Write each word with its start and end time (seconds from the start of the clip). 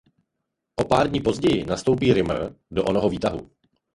O 0.75 0.85
pár 0.85 1.09
dní 1.09 1.19
později 1.21 1.65
nastoupí 1.65 2.13
Rimmer 2.13 2.55
do 2.71 2.83
onoho 2.85 3.09
výtahu. 3.09 3.51